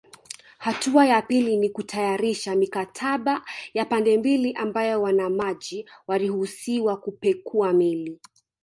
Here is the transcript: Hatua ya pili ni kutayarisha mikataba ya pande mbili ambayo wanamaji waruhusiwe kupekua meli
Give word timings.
Hatua 0.57 1.05
ya 1.05 1.21
pili 1.21 1.57
ni 1.57 1.69
kutayarisha 1.69 2.55
mikataba 2.55 3.45
ya 3.73 3.85
pande 3.85 4.17
mbili 4.17 4.53
ambayo 4.53 5.01
wanamaji 5.01 5.89
waruhusiwe 6.07 6.95
kupekua 6.95 7.73
meli 7.73 8.19